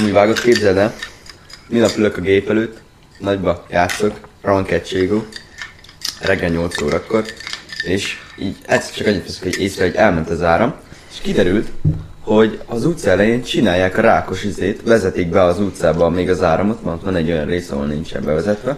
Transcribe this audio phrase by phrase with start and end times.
[0.00, 0.94] Amúgy vágott, képzeld el,
[1.68, 2.80] minap ülök a gép előtt,
[3.18, 5.24] nagyba játszok, rank egységú,
[6.20, 7.24] reggel 8 órakor,
[7.84, 10.74] és így egyszer csak annyit veszek, hogy észre, hogy elment az áram,
[11.12, 11.68] és kiderült,
[12.20, 16.84] hogy az utca elején csinálják a rákos izét, vezetik be az utcába még az áramot,
[16.84, 18.76] mert van egy olyan rész, ahol nincsen bevezetve.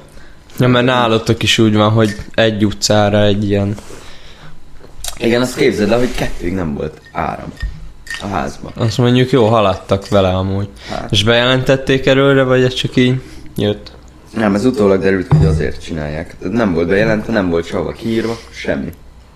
[0.58, 3.76] Ja, mert nálatok is úgy van, hogy egy utcára egy ilyen...
[5.18, 7.52] Igen, azt képzeld el, hogy kettőig nem volt áram
[8.22, 8.72] a házban.
[8.76, 10.68] Azt mondjuk jó haladtak vele amúgy.
[10.88, 11.12] Hát.
[11.12, 13.20] És bejelentették erőre, vagy ez csak így
[13.56, 13.92] jött?
[14.36, 16.36] Nem, ez utólag derült, hogy azért csinálják.
[16.50, 18.92] Nem volt bejelentve, nem volt sehova kiírva, semmi.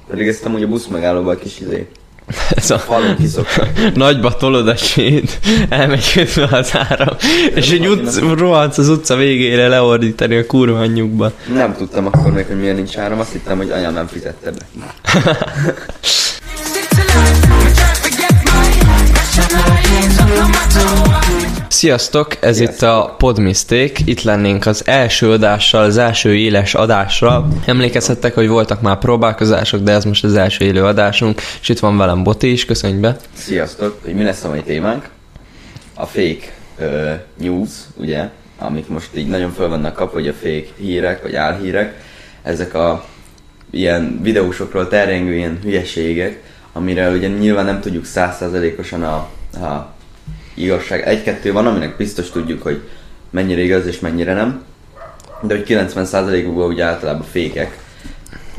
[0.08, 1.88] Pedig ezt amúgy a busz megállóval kis izé.
[2.56, 3.16] Ez a Falon
[3.94, 7.16] nagyba tolod a sét, elmegy közben az áram,
[7.54, 11.32] és egy utc, rohansz az utca végére leordítani a kurva anyjukba.
[11.54, 14.66] Nem tudtam akkor még, hogy miért nincs áram, azt hittem, hogy anyám nem fizette be.
[21.68, 22.76] Sziasztok, ez Sziasztok.
[22.76, 27.48] itt a Podmistake, itt lennénk az első adással, az első éles adásra.
[27.66, 31.96] Emlékezhettek, hogy voltak már próbálkozások, de ez most az első élő adásunk, és itt van
[31.96, 33.16] velem Boti is, köszönj be.
[33.32, 35.08] Sziasztok, hogy mi lesz a mai témánk?
[35.94, 40.66] A fake uh, news, ugye, amik most így nagyon föl vannak kapva, hogy a fake
[40.78, 41.94] hírek, vagy álhírek,
[42.42, 43.04] ezek a
[43.70, 46.42] ilyen videósokról terjengő ilyen hülyeségek,
[46.72, 49.28] amire ugye nyilván nem tudjuk százszázalékosan a,
[49.64, 49.94] a
[50.56, 51.06] igazság.
[51.06, 52.80] Egy-kettő van, aminek biztos tudjuk, hogy
[53.30, 54.64] mennyire igaz és mennyire nem,
[55.42, 57.78] de hogy 90%-ukban ugye általában fékek,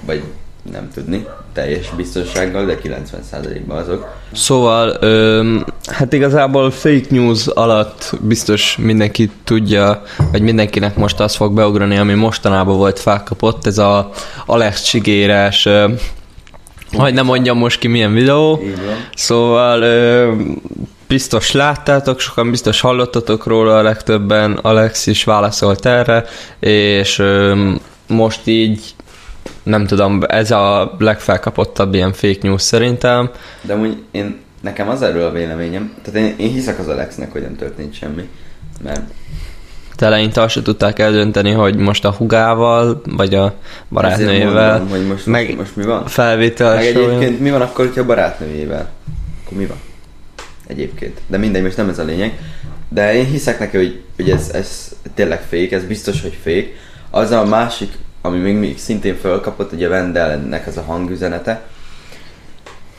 [0.06, 0.24] vagy
[0.72, 4.08] nem tudni teljes biztonsággal, de 90%-ban azok.
[4.32, 10.02] Szóval, öm, hát igazából fake news alatt biztos mindenki tudja,
[10.32, 14.10] vagy mindenkinek most az fog beugrani, ami mostanában volt felkapott, ez a
[14.46, 15.68] Alex Csigéres,
[16.92, 18.62] hogy nem mondjam most ki milyen videó.
[19.16, 20.34] Szóval ö,
[21.08, 26.26] biztos láttátok, sokan biztos hallottatok róla, a legtöbben Alex is válaszolt erre,
[26.60, 27.72] és ö,
[28.08, 28.96] most így
[29.64, 33.30] nem tudom, ez a legfelkapottabb ilyen fake news szerintem.
[33.62, 37.42] De amúgy én, nekem az erről a véleményem, tehát én, én hiszek az Alexnek, hogy
[37.42, 38.30] nem történt semmi,
[38.84, 39.02] mert
[40.02, 43.54] eleinte azt se tudták eldönteni, hogy most a hugával, vagy a
[43.90, 46.06] barátnőjével mondom, hogy most, meg- most, most mi van?
[46.06, 48.90] felvétel Meg egyébként mi van akkor, hogyha a barátnőjével?
[49.46, 49.78] Akkor mi van?
[50.68, 51.22] Egyébként.
[51.28, 52.40] De mindegy, most nem ez a lényeg.
[52.90, 56.76] De én hiszek neki, hogy, hogy ez, ez tényleg fék, ez biztos, hogy fék.
[57.10, 61.62] Az a másik, ami még, még szintén fölkapott, ugye Vendelnek az a hangüzenete.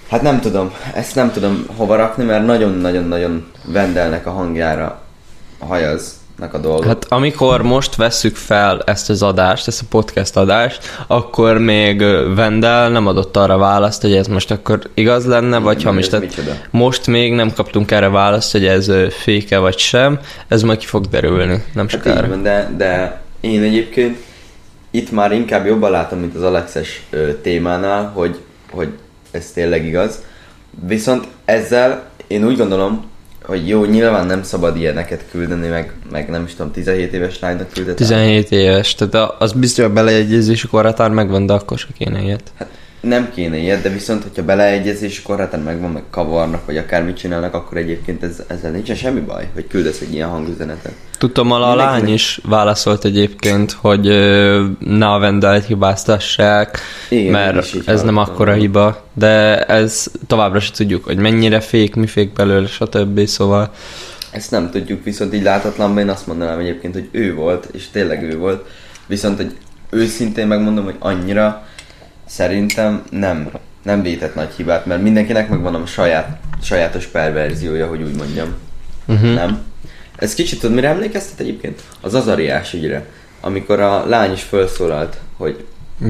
[0.08, 5.02] Hát nem tudom, ezt nem tudom hova rakni, mert nagyon-nagyon-nagyon Vendelnek a hangjára
[5.58, 6.84] hajaznak a dolgok.
[6.84, 11.98] Hát amikor most vesszük fel ezt az adást, ezt a podcast adást, akkor még
[12.34, 16.08] Vendel nem adott arra választ, hogy ez most akkor igaz lenne, vagy hamis.
[16.08, 16.52] Tehát micsoda?
[16.70, 21.06] most még nem kaptunk erre választ, hogy ez féke vagy sem, ez majd ki fog
[21.06, 22.28] derülni, nem Hát sokára.
[22.28, 24.18] van, de, de én egyébként
[24.90, 27.02] itt már inkább jobban látom, mint az Alexes
[27.42, 28.38] témánál, hogy,
[28.70, 28.88] hogy
[29.30, 30.22] ez tényleg igaz.
[30.86, 33.04] Viszont ezzel én úgy gondolom,
[33.48, 37.72] hogy jó, nyilván nem szabad ilyeneket küldeni, meg, meg nem is tudom, 17 éves lánynak
[37.72, 37.96] küldeni.
[37.96, 42.52] 17 éves, tehát az biztos, hogy a beleegyezési korhatár megvan, de akkor se kéne ilyet.
[42.58, 42.68] Hát
[43.00, 47.76] nem kéne ilyet, de viszont, hogyha beleegyezés, hát megvan, meg kavarnak, vagy akármit csinálnak, akkor
[47.76, 50.92] egyébként ez, ezzel nincsen semmi baj, hogy küldesz egy ilyen hangüzenetet.
[51.18, 56.78] Tudtam, a lány is válaszolt egyébként, hogy ö, ne a Vendelt hibáztassák,
[57.08, 62.06] Igen, mert ez nem akkora hiba, de ez továbbra se tudjuk, hogy mennyire fék, mi
[62.06, 63.26] fék belőle, stb.
[63.26, 63.70] Szóval
[64.30, 68.22] Ezt nem tudjuk, viszont így látatlanban én azt mondanám egyébként, hogy ő volt, és tényleg
[68.22, 68.66] ő volt.
[69.06, 69.56] Viszont, hogy
[69.90, 71.66] őszintén megmondom, hogy annyira
[72.28, 73.50] szerintem nem,
[73.82, 78.54] nem vétett nagy hibát, mert mindenkinek megvan a saját, sajátos perverziója, hogy úgy mondjam.
[79.06, 79.34] uh-huh.
[79.34, 79.62] Nem?
[80.16, 81.82] Ez kicsit tudod, mire emlékeztet egyébként?
[82.00, 83.04] Az Azariás ügyre.
[83.40, 85.64] Amikor a lány is felszólalt, hogy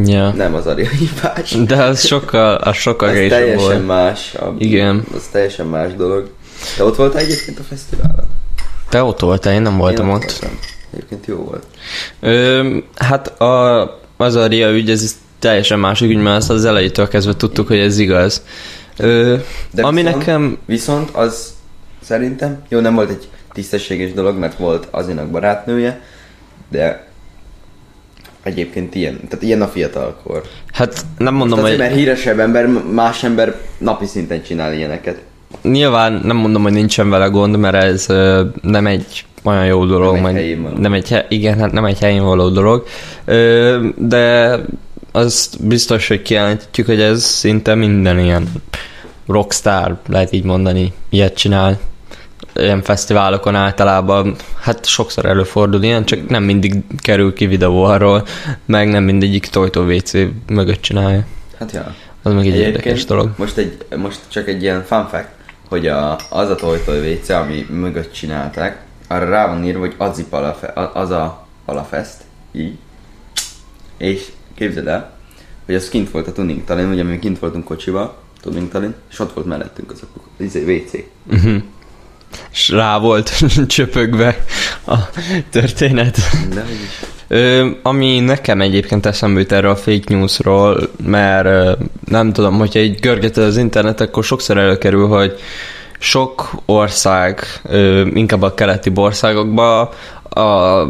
[0.04, 0.30] ja.
[0.30, 0.64] nem az
[0.98, 1.50] hibás.
[1.66, 3.86] De az sokkal, az sokkal Ez később teljesen volt.
[3.86, 4.34] más.
[4.34, 5.04] A, Igen.
[5.14, 6.30] Az teljesen más dolog.
[6.76, 8.26] De ott voltál egyébként a fesztiválon?
[8.88, 10.22] Te ott voltál, én nem voltam Én ott.
[10.22, 10.58] voltam.
[10.92, 11.66] Egyébként jó volt.
[12.20, 13.82] Ö, hát a,
[14.16, 17.78] az a Ria ügy, ez teljesen másik ügy, mert azt az elejétől kezdve tudtuk, hogy
[17.78, 18.42] ez igaz.
[18.96, 19.36] Ö,
[19.70, 20.58] De ami viszont, nekem...
[20.66, 21.54] Viszont az
[22.02, 26.00] szerintem, jó nem volt egy tisztességes dolog, mert volt azinak barátnője,
[26.70, 27.06] de
[28.42, 30.42] egyébként ilyen, tehát ilyen a fiatalkor.
[30.72, 31.84] Hát nem mondom, azért, hogy...
[31.84, 35.22] mert híresebb ember, más ember napi szinten csinál ilyeneket.
[35.62, 40.16] Nyilván nem mondom, hogy nincsen vele gond, mert ez ö, nem egy olyan jó dolog.
[40.16, 40.78] egy meg.
[40.78, 42.86] Nem egy, igen, hát nem egy helyén való dolog.
[43.24, 44.54] Ö, de
[45.18, 48.48] azt biztos, hogy kijelentjük, hogy ez szinte minden ilyen
[49.26, 51.78] rockstar, lehet így mondani, ilyet csinál.
[52.54, 58.26] ilyen fesztiválokon általában, hát sokszor előfordul ilyen, csak nem mindig kerül ki videó arról,
[58.64, 60.12] meg nem mindegyik tojtó WC
[60.46, 61.26] mögött csinálja.
[61.58, 61.94] Hát ja.
[62.22, 63.30] Az meg egy Egyébként érdekes dolog.
[63.36, 65.28] Most, egy, most csak egy ilyen fun fact,
[65.68, 70.24] hogy a, az a tojtoj WC, ami mögött csinálták, arra rá van írva, hogy az,
[70.30, 72.16] palafe, az a palafest,
[72.52, 72.76] így.
[73.96, 74.26] És
[74.58, 75.10] képzeld el,
[75.66, 79.18] hogy az kint volt a tuning talin, ugye mi kint voltunk kocsiba, tuning talin, és
[79.18, 80.92] ott volt mellettünk az a izé, WC.
[81.36, 81.62] Uh-huh.
[82.52, 84.44] És rá volt csöpögve
[84.86, 84.96] a
[85.50, 86.18] történet.
[86.54, 87.06] De is.
[87.28, 91.72] Ö, ami nekem egyébként eszembe jut erről a fake newsról, mert ö,
[92.04, 95.38] nem tudom, hogyha így görgeted az internet, akkor sokszor előkerül, hogy
[95.98, 99.88] sok ország, ö, inkább a keleti országokban
[100.22, 100.82] a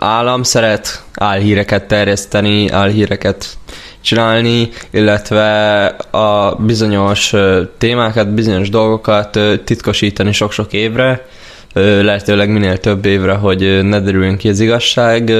[0.00, 3.58] állam szeret álhíreket terjeszteni, álhíreket
[4.00, 7.34] csinálni, illetve a bizonyos
[7.78, 11.26] témákat, bizonyos dolgokat titkosítani sok-sok évre,
[11.74, 15.32] lehetőleg minél több évre, hogy ne derüljön ki az igazság.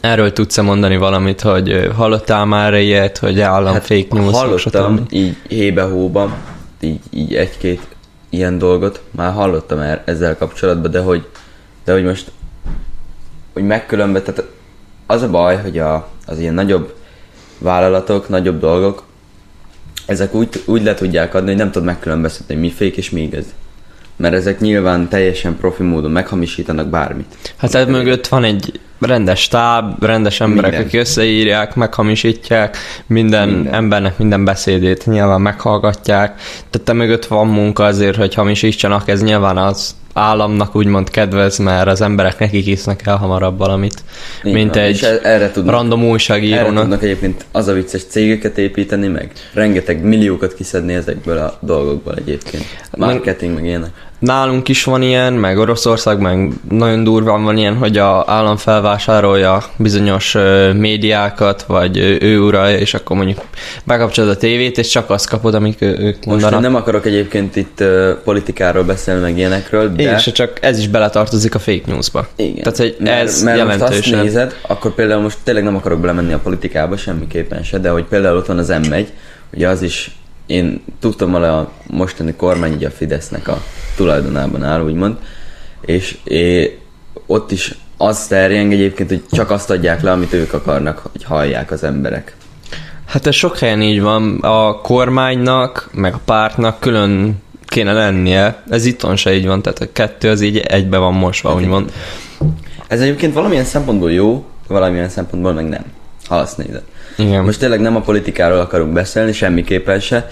[0.00, 4.36] Erről tudsz-e mondani valamit, hogy hallottál már ilyet, hogy állam hát fake news?
[4.36, 5.12] Hallottam stb.?
[5.12, 6.34] így hébe-hóban,
[6.80, 7.80] így, így egy-két
[8.30, 11.26] ilyen dolgot, már hallottam er, ezzel kapcsolatban, de hogy,
[11.84, 12.30] de hogy most
[13.54, 14.50] hogy megkülönbe, tehát
[15.06, 16.94] az a baj, hogy a, az ilyen nagyobb
[17.58, 19.02] vállalatok, nagyobb dolgok,
[20.06, 23.44] ezek úgy, úgy le tudják adni, hogy nem tudod megkülönböztetni, mi fake és mi igaz.
[24.16, 27.36] Mert ezek nyilván teljesen profi módon meghamisítanak bármit.
[27.56, 30.86] Hát ez mögött van egy rendes stáb, rendes emberek, Minden.
[30.86, 33.54] akik összeírják, meghamisítják, minden, Minden.
[33.54, 36.34] minden embernek minden beszédét nyilván meghallgatják.
[36.70, 41.86] Tehát te mögött van munka azért, hogy hamisítsanak, ez nyilván az államnak úgymond kedvez, mert
[41.86, 44.02] az emberek nekik hisznek el hamarabb valamit,
[44.44, 46.80] Így mint egy erre tudnak, random erre újságírónak.
[46.82, 49.32] tudnak egyébként az a vicces cégeket építeni meg.
[49.52, 52.64] Rengeteg milliókat kiszedni ezekből a dolgokból egyébként.
[52.96, 53.90] Marketing meg ilyenek.
[54.18, 59.62] Nálunk is van ilyen, meg Oroszország, meg nagyon durván van ilyen, hogy a állam felvásárolja
[59.76, 60.36] bizonyos
[60.76, 63.40] médiákat, vagy ő uralja, és akkor mondjuk
[63.84, 66.54] bekapcsolod a tévét, és csak azt kapod, amik ők Most mondanak.
[66.54, 67.84] én nem akarok egyébként itt
[68.24, 70.02] politikáról beszélni meg ilyenekről, de...
[70.12, 72.26] És csak ez is beletartozik a fake newsba.
[72.36, 72.62] Igen.
[72.62, 74.14] Tehát, hogy mert, ez mert most jelentősen...
[74.14, 78.04] azt nézed, akkor például most tényleg nem akarok belemenni a politikába semmiképpen se, de hogy
[78.04, 79.06] például ott van az M1,
[79.52, 80.16] ugye az is,
[80.46, 83.62] én tudtam a mostani kormány ugye a Fidesznek a
[83.96, 85.16] tulajdonában áll, úgymond,
[85.80, 86.78] és é,
[87.26, 91.70] ott is az terjeng egyébként, hogy csak azt adják le, amit ők akarnak, hogy hallják
[91.70, 92.36] az emberek.
[93.06, 94.38] Hát ez sok helyen így van.
[94.40, 97.42] A kormánynak, meg a pártnak külön
[97.74, 98.62] kéne lennie.
[98.70, 101.92] Ez itthon se így van, tehát a kettő az így egybe van mosva, Hát úgymond.
[102.88, 105.84] Ez egyébként valamilyen szempontból jó, valamilyen szempontból meg nem,
[106.26, 106.82] ha azt nézed.
[107.18, 107.44] Igen.
[107.44, 110.30] Most tényleg nem a politikáról akarunk beszélni, semmiképpen se,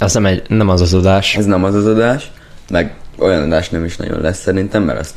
[0.00, 1.36] Az nem, egy, nem az az adás.
[1.36, 2.30] Ez nem az az adás,
[2.70, 5.14] meg olyan adás nem is nagyon lesz szerintem, mert azt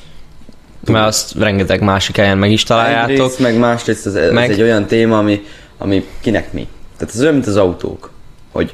[0.92, 3.10] Mert azt rengeteg másik helyen meg is találjátok.
[3.10, 5.44] egyrészt, meg másrészt ez Meg- egy olyan téma, ami,
[5.78, 6.68] ami kinek mi.
[6.98, 8.12] Tehát ez olyan, mint az autók,
[8.52, 8.74] hogy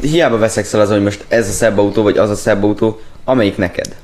[0.00, 3.56] hiába veszekszel az, hogy most ez a szebb autó, vagy az a szebb autó, amelyik
[3.56, 3.96] neked.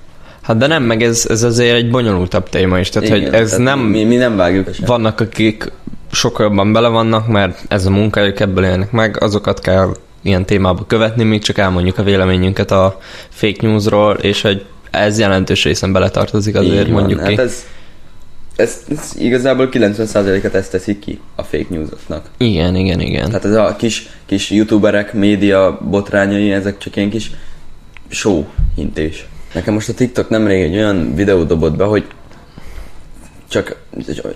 [0.43, 2.89] Hát de nem, meg ez, ez azért egy bonyolultabb téma is.
[2.89, 3.79] Tehát, hogy ez tehát nem...
[3.79, 4.85] Mi, mi nem vágjuk sem.
[4.87, 5.73] Vannak, akik
[6.13, 10.85] sokkal jobban bele vannak, mert ez a munkájuk, ebből élnek meg, azokat kell ilyen témába
[10.87, 16.57] követni, még csak elmondjuk a véleményünket a fake newsról, és hogy ez jelentős részen beletartozik
[16.57, 17.01] azért, Így van.
[17.01, 17.37] mondjuk ki.
[17.37, 17.65] Hát ez,
[18.61, 22.31] ez, ez igazából 90%-et ezt teszik ki a fake newsoknak.
[22.37, 23.27] Igen, igen, igen.
[23.27, 27.31] Tehát ez a kis, kis youtuberek, média botrányai, ezek csak ilyen kis
[28.09, 29.27] show hintés.
[29.55, 32.07] Nekem most a TikTok nemrég egy olyan videó dobott be, hogy
[33.49, 33.77] csak,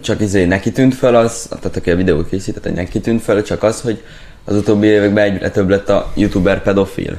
[0.00, 3.42] csak izé neki tűnt fel az, tehát aki a videót készített, hogy neki tűnt fel,
[3.42, 4.02] csak az, hogy
[4.44, 7.18] az utóbbi években egyre több lett a youtuber pedofil.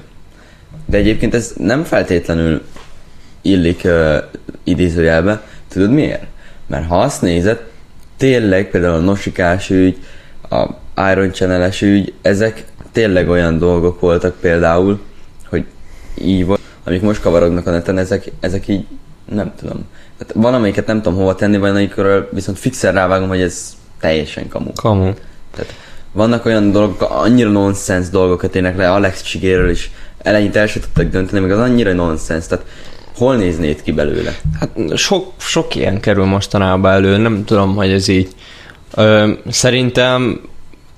[0.86, 2.62] De egyébként ez nem feltétlenül
[3.42, 4.18] illik uh,
[4.64, 5.42] idézőjelbe.
[5.68, 6.26] Tudod miért?
[6.68, 7.64] Mert ha azt nézed,
[8.18, 9.98] tényleg például a Nosikás ügy,
[10.50, 10.68] a
[11.12, 15.00] Iron channel ügy, ezek tényleg olyan dolgok voltak például,
[15.50, 15.66] hogy
[16.22, 18.86] így volt, amik most kavarognak a neten, ezek, ezek így
[19.32, 19.86] nem tudom.
[20.18, 24.48] Tehát van amelyiket nem tudom hova tenni, van amikről viszont fixen rávágom, hogy ez teljesen
[24.48, 24.72] kamu.
[24.76, 25.14] Kamu.
[25.56, 25.74] Tehát
[26.12, 31.10] vannak olyan dolgok, annyira nonsens dolgokat ének le, Alex Csigéről is eleinte el se tudtak
[31.10, 32.66] dönteni, meg az annyira nonsens, tehát
[33.16, 34.36] hol néznéd ki belőle?
[34.60, 38.28] Hát sok, sok ilyen kerül mostanában elő, nem tudom, hogy ez így.
[38.96, 40.42] Ö, szerintem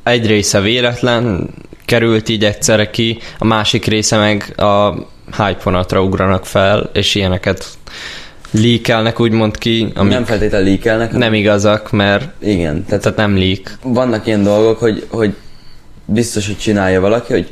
[0.03, 1.49] egy része véletlen,
[1.85, 4.93] került így egyszerre ki, a másik része meg a
[5.37, 7.65] hype vonatra ugranak fel, és ilyeneket
[8.51, 11.11] líkelnek úgymond ki, Ami amik nem feltétlenül líkelnek.
[11.11, 13.77] nem igazak, mert Igen, tehát tehát nem leak.
[13.83, 15.35] vannak ilyen dolgok, hogy, hogy
[16.05, 17.51] biztos, hogy csinálja valaki, hogy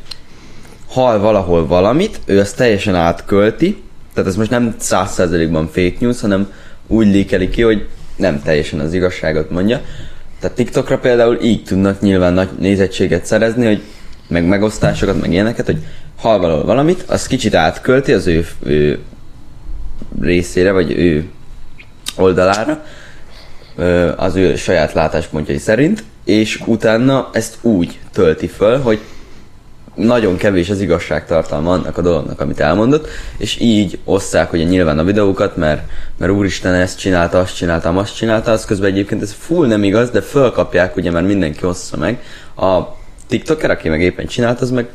[0.89, 3.83] hal valahol valamit, ő azt teljesen átkölti,
[4.15, 6.51] tehát ez most nem száz százalékban fake news, hanem
[6.87, 9.81] úgy lékelik ki, hogy nem teljesen az igazságot mondja.
[10.39, 13.81] Tehát TikTokra például így tudnak nyilván nagy nézettséget szerezni, hogy
[14.27, 15.77] meg megosztásokat, meg ilyeneket, hogy
[16.17, 18.99] hal valahol valamit, az kicsit átkölti az ő, ő
[20.21, 21.29] részére, vagy ő
[22.17, 22.83] oldalára,
[24.15, 28.99] az ő saját látáspontjai szerint, és utána ezt úgy tölti föl, hogy
[29.95, 35.03] nagyon kevés az igazságtartalma annak a dolognak, amit elmondott, és így osszák ugye nyilván a
[35.03, 35.81] videókat, mert,
[36.17, 40.09] mert úristen ezt csinálta, azt csinálta, azt csinálta, az közben egyébként ez full nem igaz,
[40.09, 42.23] de fölkapják ugye, mert mindenki ossza meg.
[42.57, 42.81] A
[43.27, 44.87] TikToker, aki meg éppen csinált, az meg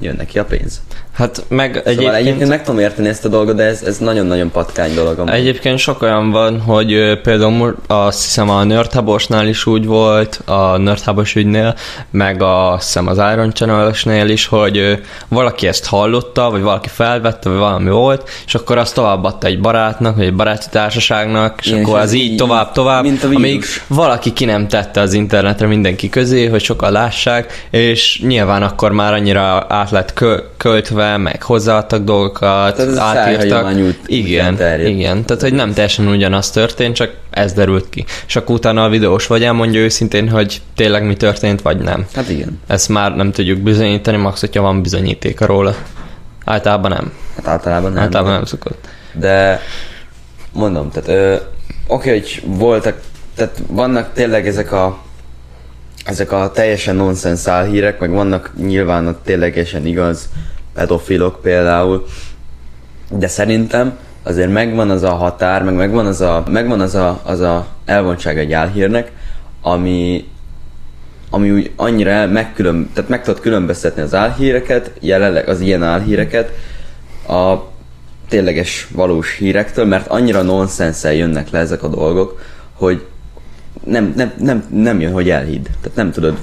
[0.00, 0.80] jön neki a pénz.
[1.12, 2.14] Hát meg Szóval egyébként...
[2.14, 5.18] egyébként meg tudom érteni ezt a dolgot, de ez, ez nagyon-nagyon patkány dolog.
[5.18, 5.32] amúgy.
[5.32, 11.34] Egyébként sok olyan van, hogy például azt hiszem a Nerdhabosnál is úgy volt, a Nerdhabos
[11.34, 11.74] ügynél,
[12.10, 17.48] meg a, azt hiszem az Iron channel is, hogy valaki ezt hallotta, vagy valaki felvette,
[17.48, 21.84] vagy valami volt, és akkor azt továbbadta egy barátnak, vagy egy baráti társaságnak, és Igen,
[21.84, 26.62] akkor és az így tovább-tovább, amíg valaki ki nem tette az internetre mindenki közé, hogy
[26.62, 32.96] sokan lássák, és nyilván akkor már annyira át lett kö- költve, meg hozzáadtak dolgokat, Tehát
[32.98, 33.72] átírtak.
[34.06, 34.88] Igen, terjed.
[34.88, 35.24] igen.
[35.24, 38.04] Tehát, hogy nem teljesen ugyanaz történt, csak ez derült ki.
[38.26, 42.06] És akkor utána a videós vagy elmondja őszintén, hogy tényleg mi történt, vagy nem.
[42.14, 42.60] Hát igen.
[42.66, 45.74] Ezt már nem tudjuk bizonyítani, max, hogyha van bizonyítéka róla.
[46.44, 47.12] Általában nem.
[47.36, 48.02] Hát általában nem.
[48.02, 48.88] Általában nem szokott.
[49.12, 49.60] De
[50.52, 51.36] mondom, tehát ö,
[51.86, 53.00] oké, hogy voltak,
[53.34, 54.98] tehát vannak tényleg ezek a
[56.04, 60.28] ezek a teljesen nonsens hírek, meg vannak nyilván a ténylegesen igaz
[60.74, 62.04] pedofilok például,
[63.10, 67.40] de szerintem azért megvan az a határ, meg megvan az a, megvan az a, az
[67.40, 69.12] a elvontság egy álhírnek,
[69.62, 70.28] ami,
[71.30, 76.52] ami úgy annyira megkülön, tehát meg tudod különböztetni az álhíreket, jelenleg az ilyen álhíreket,
[77.28, 77.54] a
[78.28, 82.40] tényleges valós hírektől, mert annyira nonsenszel jönnek le ezek a dolgok,
[82.72, 83.06] hogy
[83.84, 85.62] nem, nem, nem, nem jön, hogy elhidd.
[85.64, 86.36] Tehát nem tudod,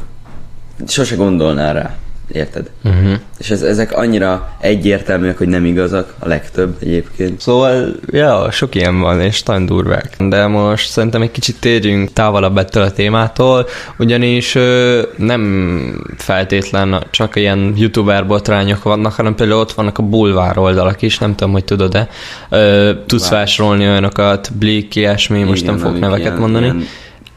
[0.87, 1.95] sose gondolnál rá.
[2.31, 2.69] Érted?
[2.83, 3.13] Uh-huh.
[3.37, 7.41] És ez, ezek annyira egyértelműek, hogy nem igazak, a legtöbb egyébként.
[7.41, 10.15] Szóval, ja, sok ilyen van, és nagyon durvák.
[10.19, 13.67] De most szerintem egy kicsit térjünk távolabb ettől a témától,
[13.97, 20.57] ugyanis ö, nem feltétlen csak ilyen youtuber botrányok vannak, hanem például ott vannak a bulvár
[20.57, 22.07] oldalak is, nem tudom, hogy tudod-e.
[22.49, 26.65] Ö, tudsz vásárolni olyanokat, Blik, ilyesmi, most Igen, nem fogok neveket ilyen- mondani.
[26.65, 26.83] ilyen-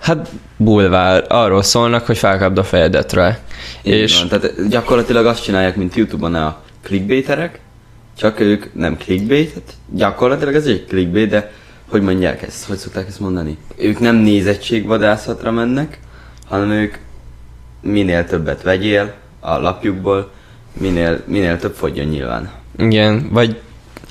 [0.01, 3.39] Hát bulvár, arról szólnak, hogy felkapd a fejedet rá.
[3.83, 4.29] Így és van.
[4.29, 7.61] Tehát gyakorlatilag azt csinálják, mint Youtube-on a clickbaiterek,
[8.17, 11.53] csak ők nem clickbaitet, gyakorlatilag ez egy clickbait, de
[11.89, 13.57] hogy mondják ezt, hogy szokták ezt mondani?
[13.77, 15.99] Ők nem nézettségvadászatra mennek,
[16.49, 16.95] hanem ők
[17.81, 20.31] minél többet vegyél a lapjukból,
[20.73, 22.51] minél, minél több fogjon nyilván.
[22.79, 23.61] Igen, vagy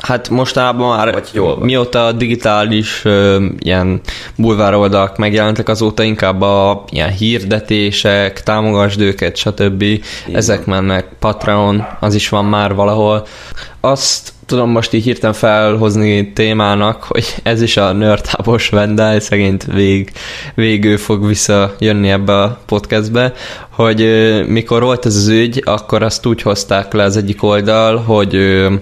[0.03, 1.65] hát mostanában már Vagy jól van.
[1.65, 4.01] mióta a digitális ö, ilyen
[4.35, 9.83] bulvár oldalak megjelentek, azóta inkább a ilyen hirdetések, támogasd őket, stb.
[10.33, 13.27] Ezek mennek, Patreon, az is van már valahol.
[13.81, 20.11] Azt tudom most így hirtelen felhozni témának, hogy ez is a nerdhábos vendel, szegényt vég,
[20.55, 23.33] végül fog visszajönni ebbe a podcastbe,
[23.69, 27.97] hogy ö, mikor volt ez az ügy, akkor azt úgy hozták le az egyik oldal,
[27.97, 28.73] hogy ö,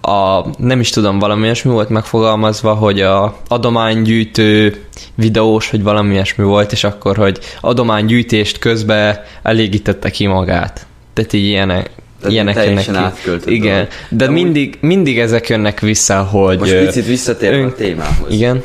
[0.00, 6.44] a, nem is tudom, valami ilyesmi volt megfogalmazva, hogy a adománygyűjtő videós, hogy valami ilyesmi
[6.44, 10.86] volt, és akkor, hogy adománygyűjtést közben elégítette ki magát.
[11.12, 11.90] Tehát így ilyenek,
[12.20, 13.12] Tehát ilyenek jönnek
[13.44, 13.54] ki.
[13.54, 13.88] Igen, dolog.
[14.08, 16.58] de De úgy- mindig, mindig ezek jönnek vissza, hogy...
[16.58, 18.32] Most picit visszatérve ön- a témához.
[18.32, 18.62] Igen.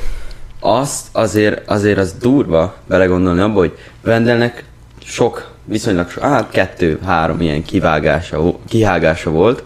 [0.60, 4.64] azt azért, azért az durva belegondolni abba, hogy Vendelnek
[5.06, 9.64] sok, viszonylag sok, hát kettő-három ilyen kivágása, kihágása volt,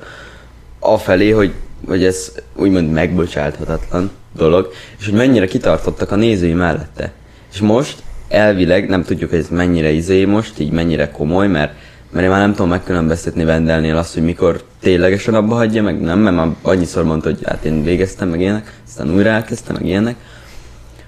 [0.94, 1.54] afelé, hogy,
[1.88, 7.12] hogy ez úgymond megbocsáthatatlan dolog, és hogy mennyire kitartottak a nézői mellette.
[7.54, 11.74] És most elvileg nem tudjuk, hogy ez mennyire izé most, így mennyire komoly, mert,
[12.12, 16.20] mert én már nem tudom megkülönböztetni Vendelnél azt, hogy mikor ténylegesen abba hagyja, meg nem,
[16.20, 20.16] mert már annyiszor mondta, hogy hát én végeztem, meg ilyenek, aztán újra elkezdtem, meg ilyenek,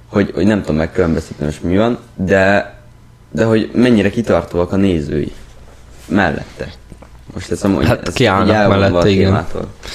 [0.07, 2.75] hogy, hogy nem tudom megkülönböztetni most mi van, de,
[3.31, 5.31] de hogy mennyire kitartóak a nézői
[6.07, 6.67] mellette.
[7.33, 9.45] Most ez amúgy Hát ez kiállnak a igen.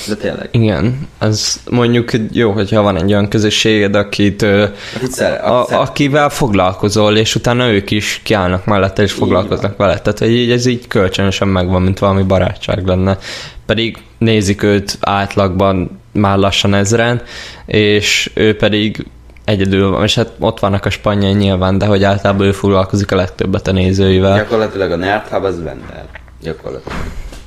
[0.08, 0.48] De tényleg.
[0.50, 4.70] Igen, ez mondjuk jó, hogyha van egy olyan közösséged, akit, a,
[5.10, 9.98] szere- akivel foglalkozol, és utána ők is kiállnak mellette, és foglalkoznak vele.
[9.98, 13.18] Tehát, hogy így, ez így kölcsönösen megvan, mint valami barátság lenne.
[13.66, 17.22] Pedig nézik őt átlagban már lassan ezren,
[17.66, 19.06] és ő pedig
[19.44, 23.16] egyedül van, és hát ott vannak a spanyol nyilván, de hogy általában ő foglalkozik a
[23.16, 24.36] legtöbbet a nézőivel.
[24.36, 26.08] Gyakorlatilag a Nerd Hub az Vendel.
[26.44, 26.98] Gyakorlatilag.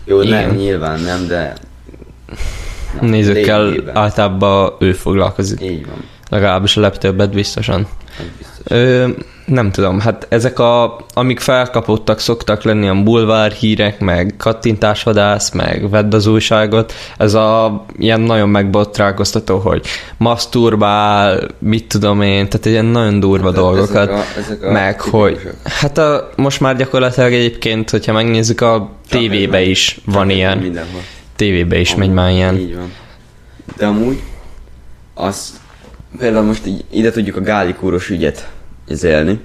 [0.06, 0.48] Jó, Igen.
[0.48, 1.54] nem, nyilván nem, de
[3.02, 3.96] Na, nézőkkel lényegében.
[3.96, 5.62] általában ő foglalkozik.
[5.62, 6.04] Így van.
[6.30, 7.88] Legalábbis a legtöbbet biztosan.
[8.20, 8.58] Ez biztos.
[8.78, 9.08] Ö,
[9.48, 15.90] nem tudom, hát ezek a, amik felkapottak, szoktak lenni a bulvár hírek, meg kattintásvadász, meg
[15.90, 16.94] vedd az újságot.
[17.18, 19.86] Ez a ilyen nagyon megbotrálkoztató, hogy
[20.18, 24.10] maszturbál, mit tudom én, tehát ilyen nagyon durva Hát dolgokat.
[24.10, 25.68] ezek a- ezek a meg hogy, tipikusok.
[25.68, 31.02] hát a, most már gyakorlatilag egyébként, hogyha megnézzük, a Csak tévébe is van ilyen, Mindenhol.
[31.36, 32.56] tévébe is megy már ilyen.
[32.58, 32.92] Így van.
[33.78, 34.22] De amúgy
[35.14, 35.50] azt
[36.20, 38.48] például most így ide tudjuk a gálikúros ügyet
[38.88, 39.40] izélni,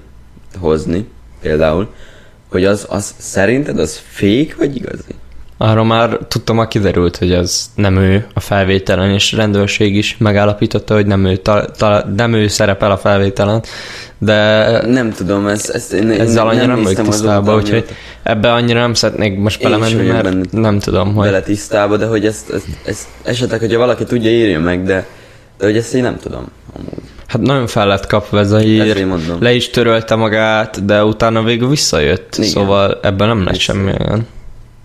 [0.59, 1.07] hozni
[1.41, 1.93] például,
[2.49, 5.15] hogy az, az szerinted az fék vagy igazi?
[5.57, 10.93] Arra már tudtam, már kiderült, hogy ez nem ő a felvételen, és rendőrség is megállapította,
[10.93, 13.63] hogy nem ő, ta, ta, nem ő szerepel a felvételen,
[14.17, 17.85] de Nem tudom, ezt, ezt én, ezzel annyira nem vagyok néztem azóta tisztában, úgyhogy
[18.23, 21.25] ebbe annyira nem szeretnék most belemenni, vagyok mert nem tudom, hogy...
[21.25, 25.05] bele tisztába, de hogy ezt, ezt, ezt esetleg, hogyha valaki tudja, írja meg, de
[25.59, 26.45] hogy ezt én nem tudom
[26.75, 27.03] amúgy.
[27.27, 29.07] Hát nagyon fel lett kapva ez a hír,
[29.39, 32.49] le is törölte magát, de utána végül visszajött, Igen.
[32.49, 34.27] szóval ebben nem lett semmi olyan.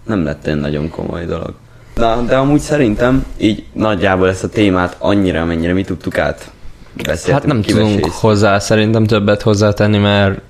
[0.06, 1.54] nem lett egy nagyon komoly dolog.
[1.94, 6.50] Na, de amúgy szerintem így nagyjából ezt a témát annyira, amennyire mi tudtuk át
[7.04, 10.40] beszéltünk, Hát nem tudunk hozzá szerintem többet hozzátenni, mert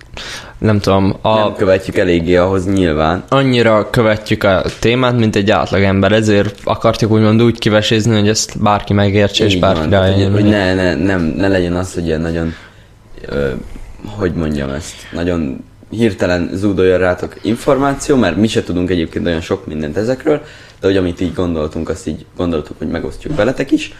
[0.58, 3.25] nem tudom, a, Nem követjük eléggé ahhoz nyilván.
[3.28, 8.92] annyira követjük a témát, mint egy átlagember, ezért akartuk úgymond úgy kivesézni, hogy ezt bárki
[8.92, 10.32] megértse, és bárki rájön.
[10.32, 12.54] hogy ne, ne, nem, ne legyen az, hogy ilyen nagyon,
[13.26, 13.50] ö,
[14.06, 19.66] hogy mondjam ezt, nagyon hirtelen zúdoljon rátok információ, mert mi se tudunk egyébként olyan sok
[19.66, 20.42] mindent ezekről,
[20.80, 23.94] de hogy amit így gondoltunk, azt így gondoltuk, hogy megosztjuk veletek is.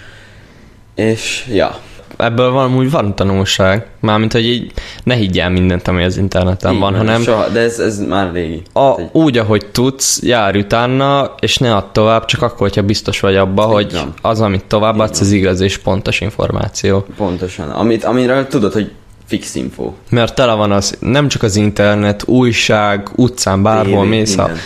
[0.94, 1.80] És ja,
[2.16, 3.86] Ebből van, úgy van tanulság.
[4.00, 4.72] Mármint, hogy így
[5.04, 8.62] ne higgyel mindent, ami az interneten így van, hanem Soha, de ez, ez már régi.
[8.72, 13.36] a, úgy, ahogy tudsz, jár utána, és ne add tovább, csak akkor, hogyha biztos vagy
[13.36, 14.14] abba, Így hogy van.
[14.22, 17.06] az, amit továbbadsz, az igaz és pontos információ.
[17.16, 17.70] Pontosan.
[17.70, 18.90] Amit, amiről tudod, hogy
[19.26, 19.92] fix info.
[20.10, 24.62] Mert tele van az, nem csak az internet, újság, utcán, bárhol Tévé, mész, a minden.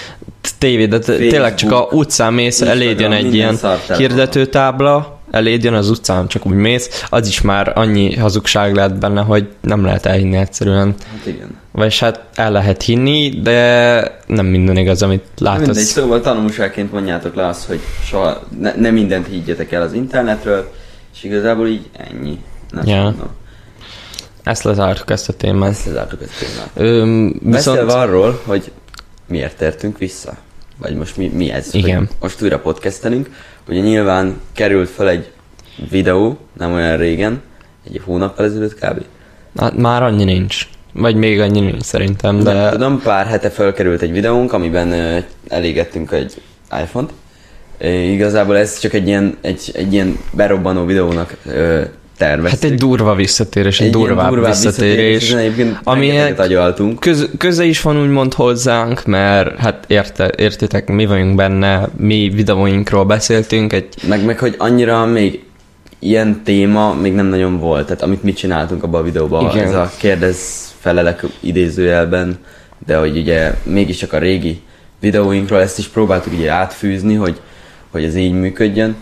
[0.59, 3.59] tévé, de t- tényleg csak a Facebook, utcán mész, eléd jön egy ilyen
[3.97, 9.21] hirdetőtábla, eléd jön az utcán, csak úgy mész, az is már annyi hazugság lehet benne,
[9.21, 10.95] hogy nem lehet elhinni egyszerűen.
[11.11, 11.61] Hát igen.
[11.73, 15.83] Vagyis hát el lehet hinni, de nem minden igaz, amit Mindegy, látsz.
[15.83, 20.73] szóval tanulságként mondjátok le azt, hogy soha ne, ne mindent higgyetek el az internetről,
[21.15, 22.39] és igazából így ennyi.
[22.71, 23.31] Nem tudom.
[24.43, 25.71] Ezt lezártuk ezt a témát.
[25.71, 26.71] Ezt lezártuk ezt a témát.
[26.75, 28.73] Öm, Beszélve viszont arról, hogy
[29.27, 30.37] miért tértünk vissza.
[30.79, 31.75] Vagy most mi, mi ez?
[31.75, 31.99] Igen.
[31.99, 33.31] Hogy most újra podcastelünk.
[33.69, 35.31] Ugye nyilván került fel egy
[35.91, 37.43] videó, nem olyan régen,
[37.87, 39.03] egy hónappal ezelőtt kb.
[39.57, 40.69] hát már annyi nincs.
[40.93, 42.53] Vagy még annyi nincs szerintem, De...
[42.53, 46.43] Nem tudom, pár hete felkerült egy videónk, amiben ö, elégettünk egy
[46.83, 47.13] iPhone-t.
[48.13, 51.83] Igazából ez csak egy ilyen, egy, egy ilyen berobbanó videónak ö,
[52.23, 52.61] terveztük.
[52.61, 55.33] hát egy durva visszatérés, egy, Egy durvább, durvább visszatérés.
[55.33, 56.13] egyébként ami
[56.99, 63.05] köz, köze is van úgymond hozzánk, mert hát érte, értitek, mi vagyunk benne, mi videóinkról
[63.05, 65.43] beszéltünk, egy Meg, meg hogy annyira még
[65.99, 67.87] ilyen téma még nem nagyon volt.
[67.87, 69.65] Tehát amit mi csináltunk abban a videóban, Igen.
[69.67, 72.39] ez a kérdez felelek idézőjelben,
[72.87, 74.61] de hogy ugye mégiscsak a régi
[75.01, 77.41] videóinkról ezt is próbáltuk ugye átfűzni, hogy,
[77.91, 78.97] hogy ez így működjön.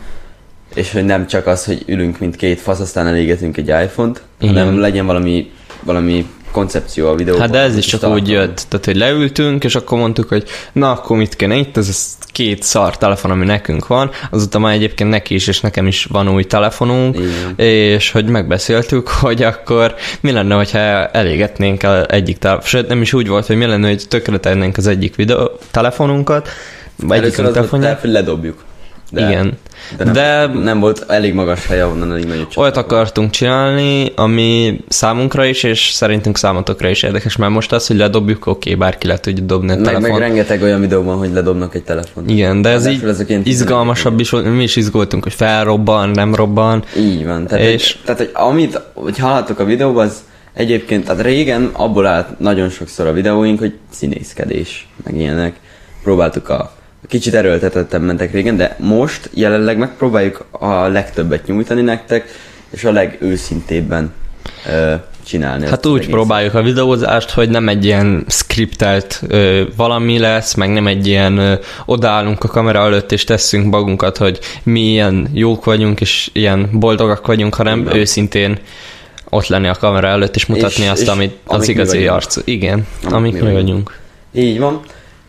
[0.74, 4.54] És hogy nem csak az, hogy ülünk, mint két fasz, aztán elégetünk egy iPhone-t, Igen.
[4.54, 5.50] hanem legyen valami,
[5.82, 7.42] valami koncepció a videóban.
[7.42, 10.90] Hát de ez is csak úgy jött, tehát hogy leültünk, és akkor mondtuk, hogy na
[10.90, 15.10] akkor mit kéne itt, ez, ez két szar telefon, ami nekünk van, azután már egyébként
[15.10, 17.54] neki is, és nekem is van új telefonunk, Igen.
[17.56, 23.12] és hogy megbeszéltük, hogy akkor mi lenne, hogyha elégetnénk el egyik telefon, sőt nem is
[23.12, 26.48] úgy volt, hogy mi lenne, hogy tökre az egyik videó telefonunkat,
[26.96, 28.00] vagy egyik volt, telefonját.
[28.00, 28.68] hogy ledobjuk.
[29.12, 29.58] Igen.
[29.96, 34.80] De nem, De- nem volt elég magas hely, ahonnan elég nagyot Olyat akartunk csinálni, ami
[34.88, 39.06] számunkra is, és szerintünk számotokra is érdekes, mert most az, hogy ledobjuk, oké, okay, bárki
[39.06, 40.10] le tudja dobni a Meg, telefon.
[40.10, 42.28] meg rengeteg olyan videó van, hogy ledobnak egy telefon.
[42.28, 46.84] Igen, de ez így ezek ilyen izgalmasabb is mi is izgultunk, hogy felrobban, nem robban.
[46.96, 47.46] Így van.
[47.46, 50.16] Tehát, És- egy, tehát hogy amit hogy hallhattok a videóban, az
[50.54, 55.54] egyébként, tehát régen abból állt nagyon sokszor a videóink, hogy színészkedés, meg ilyenek.
[56.02, 56.72] Próbáltuk a
[57.08, 62.28] kicsit erőltetettem mentek régen, de most jelenleg megpróbáljuk a legtöbbet nyújtani nektek,
[62.70, 64.12] és a legőszintébben
[64.68, 64.94] ö,
[65.26, 65.66] csinálni.
[65.66, 66.12] Hát úgy egészet.
[66.12, 71.38] próbáljuk a videózást, hogy nem egy ilyen skriptelt ö, valami lesz, meg nem egy ilyen
[71.38, 71.54] ö,
[71.86, 77.26] odaállunk a kamera előtt és tesszünk magunkat, hogy mi ilyen jók vagyunk és ilyen boldogak
[77.26, 77.96] vagyunk, hanem Igen.
[77.96, 78.58] őszintén
[79.28, 82.36] ott lenni a kamera előtt és mutatni És- azt, és amit az igazi arc.
[82.44, 83.56] Igen, amik mi mi vagyunk.
[83.62, 83.98] vagyunk.
[84.32, 84.80] Így van.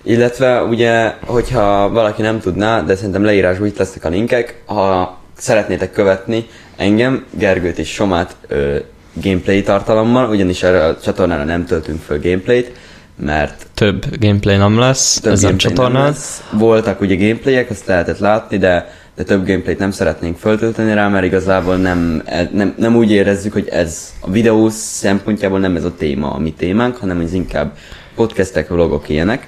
[0.03, 5.91] Illetve ugye, hogyha valaki nem tudná, de szerintem leírásban itt lesznek a linkek, ha szeretnétek
[5.91, 8.75] követni engem, Gergőt és Somát ö,
[9.13, 12.71] gameplay tartalommal, ugyanis erre a csatornára nem töltünk föl gameplayt,
[13.15, 16.03] mert Több gameplay nem lesz több ezen csatornán.
[16.05, 16.43] lesz.
[16.51, 21.25] Voltak ugye gameplayek, azt lehetett látni, de, de több gameplayt nem szeretnénk föltölteni rá, mert
[21.25, 25.95] igazából nem, e- nem, nem úgy érezzük, hogy ez a videó szempontjából nem ez a
[25.97, 27.77] téma, a mi témánk, hanem ez inkább
[28.15, 29.47] podcastek, vlogok ilyenek,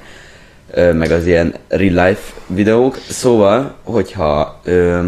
[0.75, 2.97] meg az ilyen real life videók.
[3.09, 5.05] Szóval, hogyha ö,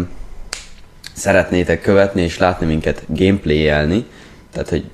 [1.12, 4.04] szeretnétek követni és látni minket gameplayelni,
[4.52, 4.84] tehát hogy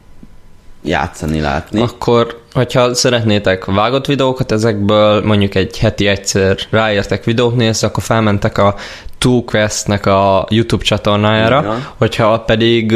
[0.82, 7.86] játszani, látni, Akkor, hogyha szeretnétek vágott videókat ezekből, mondjuk egy heti egyszer ráértek videót nézni,
[7.86, 8.74] akkor felmentek a
[9.18, 11.86] Two Quest-nek a YouTube csatornájára, van.
[11.98, 12.94] hogyha pedig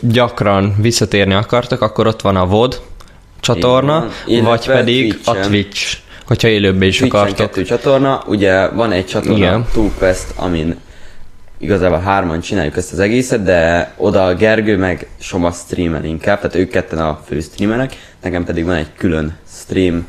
[0.00, 2.80] gyakran visszatérni akartok, akkor ott van a VOD
[3.40, 4.08] csatorna.
[4.26, 5.50] Illetve vagy pedig a Twitch-en.
[5.50, 7.46] Twitch, hogyha élőben is Twitch-en akartok.
[7.46, 9.66] kettő csatorna, ugye van egy csatorna, Igen.
[9.72, 10.76] Two Quest, amin
[11.58, 16.56] igazából hárman csináljuk ezt az egészet, de oda a Gergő meg Soma streamel inkább, tehát
[16.56, 20.06] ők ketten a fő streamerek, nekem pedig van egy külön stream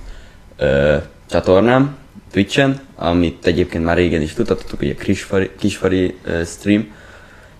[0.57, 0.95] ö,
[1.29, 1.95] csatornám
[2.31, 6.87] Twitch-en, amit egyébként már régen is tudtatok, ugye Kisfari, Kisfari ö, stream,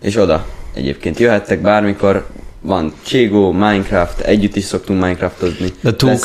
[0.01, 2.27] és oda egyébként jöhettek bármikor,
[2.61, 5.73] van Cségó, Minecraft, együtt is szoktunk Minecraftozni.
[5.81, 6.17] De Two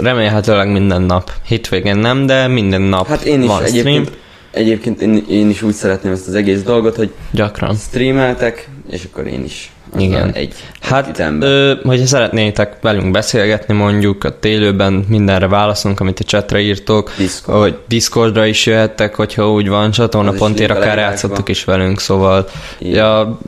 [0.00, 1.32] remélhetőleg minden nap.
[1.46, 3.86] Hétvégén nem, de minden nap Hát én is van stream.
[3.86, 4.18] egyébként,
[4.50, 7.74] egyébként én, én is úgy szeretném ezt az egész dolgot, hogy Gyakran.
[7.76, 9.70] streameltek, és akkor én is.
[9.98, 10.32] Igen.
[10.32, 16.24] Egy, Hát, egy ö, hogyha szeretnétek velünk beszélgetni mondjuk a télőben, mindenre válaszolunk, amit a
[16.24, 17.58] chatre írtok, Discord.
[17.58, 19.92] vagy Discordra is jöhettek, hogyha úgy van,
[20.28, 20.32] a
[20.70, 22.94] akár játszottok is velünk, szóval Igen.
[22.94, 23.38] ja,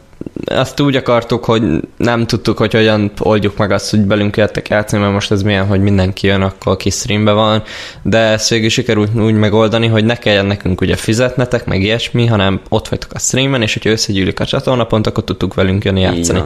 [0.44, 1.62] azt úgy akartuk, hogy
[1.96, 5.66] nem tudtuk, hogy hogyan oldjuk meg azt, hogy belünk jöttek játszani, mert most ez milyen,
[5.66, 7.62] hogy mindenki jön, akkor ki streambe van,
[8.02, 12.60] de ezt végül sikerült úgy megoldani, hogy ne kelljen nekünk ugye fizetnetek, meg ilyesmi, hanem
[12.68, 16.42] ott vagytok a streamen, és hogyha összegyűlik a csatornapont, akkor tudtuk velünk jönni játszani.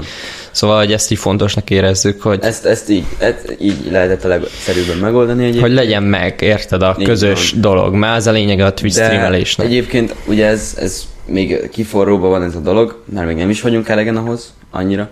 [0.50, 4.96] Szóval, hogy ezt így fontosnak érezzük, hogy, Ezt, ezt így, ezt így lehetett a legszerűbben
[4.96, 5.64] megoldani egyébként.
[5.66, 7.60] hogy legyen meg, érted, a Így közös van.
[7.60, 9.66] dolog, mert ez a lényege a Twitch streamelésnek.
[9.66, 13.88] egyébként ugye ez, ez még kiforróban van ez a dolog, mert még nem is vagyunk
[13.88, 15.08] elegen ahhoz annyira,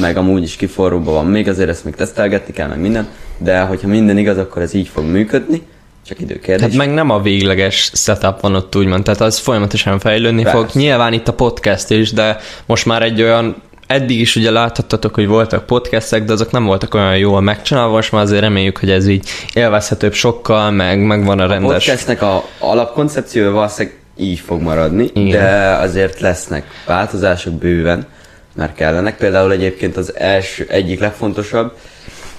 [0.00, 3.88] meg amúgy is kiforróban van még, azért ezt még tesztelgetni kell, meg minden, de hogyha
[3.88, 5.62] minden igaz, akkor ez így fog működni,
[6.06, 6.60] csak időkérdés.
[6.60, 10.58] Tehát meg nem a végleges setup van ott úgymond, tehát az folyamatosan fejlődni Persze.
[10.58, 10.68] fog.
[10.72, 15.26] Nyilván itt a podcast is, de most már egy olyan eddig is ugye láthattatok, hogy
[15.26, 19.06] voltak podcastek, de azok nem voltak olyan jól megcsinálva, most már azért reméljük, hogy ez
[19.06, 21.84] így élvezhetőbb sokkal, meg megvan a A rendes...
[21.84, 25.30] podcastnek a alapkoncepciója valószínűleg így fog maradni, Igen.
[25.30, 28.06] de azért lesznek változások bőven,
[28.54, 29.16] mert kellenek.
[29.16, 31.76] Például egyébként az első, egyik legfontosabb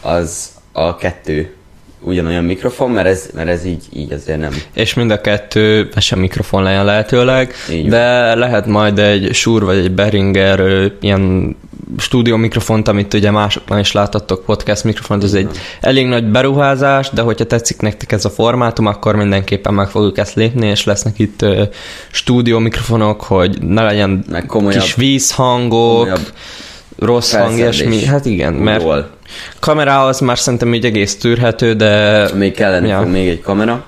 [0.02, 1.54] az a kettő
[2.04, 4.54] ugyanolyan mikrofon, mert ez, mert ez így, így azért nem.
[4.74, 9.78] És mind a kettő sem mikrofon legyen lehetőleg, Így de lehet majd egy Shure vagy
[9.78, 11.56] egy Behringer ö, ilyen
[11.98, 15.50] stúdió mikrofont, amit ugye másoknál is láthattok, podcast mikrofont, ez egy
[15.82, 20.36] elég nagy beruházás, de hogyha tetszik nektek ez a formátum, akkor mindenképpen meg fogjuk ezt
[20.36, 21.64] lépni, és lesznek itt ö,
[22.12, 26.28] stúdió mikrofonok, hogy ne legyen Meg komolyabb, kis vízhangok, komolyabb
[27.00, 27.80] rossz hang, felszerelés.
[27.80, 28.06] ilyesmi.
[28.06, 29.10] Hát igen, mert Jól.
[29.60, 33.02] kamerához már szerintem így egész tűrhető, de Még kellene Ja.
[33.02, 33.84] még egy kamera.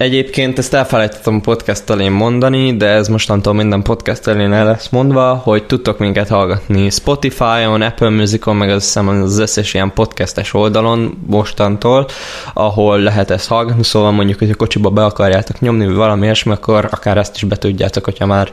[0.00, 4.88] Egyébként ezt elfelejtettem a podcast elén mondani, de ez mostantól minden podcast elén el lesz
[4.88, 11.18] mondva, hogy tudtok minket hallgatni Spotify-on, Apple Musicon, meg azt az összes ilyen podcastes oldalon
[11.26, 12.06] mostantól,
[12.54, 16.52] ahol lehet ezt hallgatni, szóval mondjuk, hogy a kocsiba be akarjátok nyomni, vagy valami ilyesmi,
[16.52, 18.52] akkor akár ezt is be tudjátok, hogyha már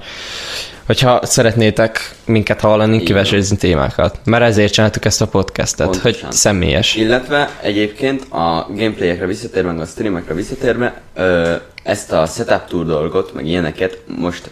[0.88, 4.19] Hogyha szeretnétek minket hallani, kivesézni témákat.
[4.26, 6.21] Mert ezért csináltuk ezt a podcastet, Pontosan.
[6.21, 6.95] hogy személyes.
[6.95, 13.34] Illetve egyébként a gameplayekre visszatérve, meg a streamekre visszatérve, ö, ezt a setup tour dolgot,
[13.34, 14.50] meg ilyeneket most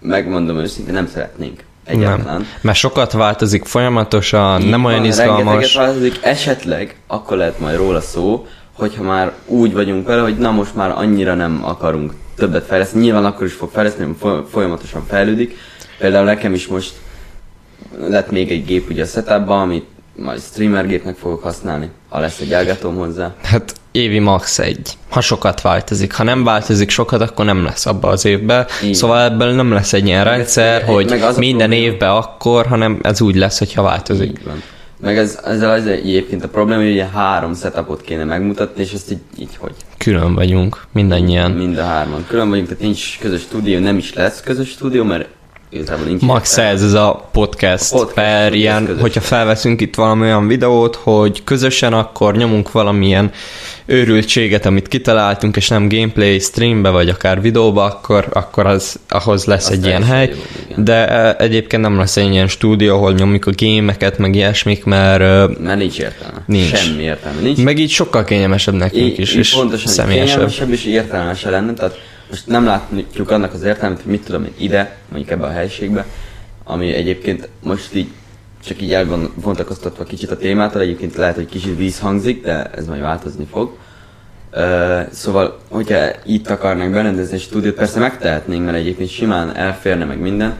[0.00, 2.36] megmondom őszintén, nem szeretnénk egyáltalán.
[2.36, 2.46] Nem.
[2.60, 5.36] Mert sokat változik folyamatosan, Így nem olyan van, izgalmas.
[5.44, 10.50] rengeteget változik, esetleg akkor lehet majd róla szó, hogyha már úgy vagyunk vele, hogy na
[10.50, 13.02] most már annyira nem akarunk többet fejleszteni.
[13.02, 14.16] Nyilván akkor is fog fejleszteni,
[14.50, 15.56] folyamatosan fejlődik.
[15.98, 16.92] Például nekem is most
[18.08, 22.40] lett még egy gép ugye a setupban, amit majd streamer gépnek fogok használni, ha lesz
[22.40, 23.34] egy elgatóm hozzá.
[23.42, 24.92] Hát évi max egy.
[25.10, 26.12] Ha sokat változik.
[26.12, 28.66] Ha nem változik sokat, akkor nem lesz abba az évben.
[28.84, 31.92] Így szóval ebből nem lesz egy ilyen Meg ez- rendszer, meg hogy az minden probléma-
[31.92, 34.30] évben akkor, hanem ez úgy lesz, hogyha változik.
[34.30, 34.62] Így van.
[35.00, 39.10] Meg ez, ezzel az egyébként a probléma, hogy ugye három setupot kéne megmutatni, és ezt
[39.10, 39.72] így, így hogy?
[39.98, 41.50] Külön vagyunk, mindannyian.
[41.50, 42.24] Mind a hárman.
[42.28, 45.28] Külön vagyunk, tehát nincs közös stúdió, nem is lesz közös stúdió, mert
[45.70, 46.70] igazából nincs Max értelme.
[46.72, 49.00] ez, ez a podcast, A podcast, per ilyen, közösen.
[49.00, 53.30] hogyha felveszünk itt valami olyan videót, hogy közösen akkor nyomunk valamilyen
[53.86, 59.66] őrültséget, amit kitaláltunk, és nem gameplay streambe, vagy akár videóba, akkor, akkor az, ahhoz lesz
[59.66, 60.30] Az egy ilyen hely.
[60.76, 60.82] jó.
[60.82, 65.18] De eh, egyébként nem lesz egy ilyen stúdió, ahol nyomjuk a gémeket, meg ilyesmik, mert
[65.60, 66.42] Mert nincs értelme.
[66.46, 66.76] Nincs.
[66.76, 67.40] Semmi értelme.
[67.40, 67.58] Nincs.
[67.58, 70.28] meg így sokkal kényelmesebb nekünk Így, is, és pontosan személyesebb.
[70.28, 71.98] kényelmesebb és értelmesebb lenne, tehát
[72.30, 76.06] most nem látjuk annak az értelmet, hogy mit tudom én ide, mondjuk ebbe a helyiségbe,
[76.64, 78.08] ami egyébként most így
[78.64, 83.46] csak így elvontakoztatva kicsit a témától, egyébként lehet, hogy kicsit vízhangzik, de ez majd változni
[83.50, 83.76] fog.
[84.52, 90.18] Uh, szóval, hogyha itt akarnánk berendezni egy stúdiót, persze megtehetnénk, mert egyébként simán elférne meg
[90.18, 90.56] minden,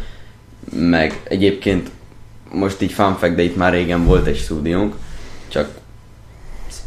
[0.74, 1.90] meg egyébként
[2.52, 4.94] most így fun de itt már régen volt egy stúdiónk,
[5.48, 5.68] csak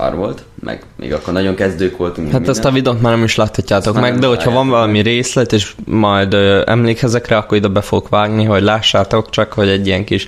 [0.02, 2.32] szar volt, meg még akkor nagyon kezdők voltunk.
[2.32, 2.74] Hát ezt a minden.
[2.74, 6.62] videót már nem is láthatjátok Ezt meg, de hogyha van valami részlet, és majd ö,
[6.66, 10.28] emlékezek rá, akkor ide be fogok vágni, hogy lássátok csak, hogy egy ilyen kis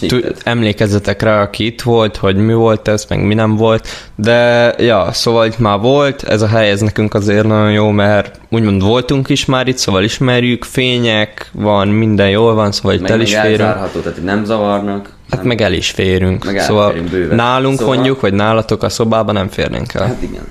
[0.00, 4.74] t- emlékezzetek rá, aki itt volt, hogy mi volt ez, meg mi nem volt, de
[4.78, 8.82] ja, szóval itt már volt, ez a hely, ez nekünk azért nagyon jó, mert úgymond
[8.82, 13.36] voltunk is már itt, szóval ismerjük, fények, van, minden jól van, szóval itt el is
[13.36, 13.58] férünk.
[13.58, 15.16] tehát nem zavarnak.
[15.30, 16.44] Hát meg el is férünk.
[16.44, 17.36] Meg szóval bőven.
[17.36, 20.06] nálunk Szóval- mondjuk, vagy nálatok a szobában nem férnénk el.
[20.06, 20.48] Hát igen.